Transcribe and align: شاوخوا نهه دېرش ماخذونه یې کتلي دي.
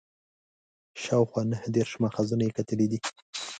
شاوخوا 1.03 1.43
نهه 1.51 1.67
دېرش 1.75 1.91
ماخذونه 2.03 2.43
یې 2.47 2.55
کتلي 2.57 2.85
دي. 2.91 2.99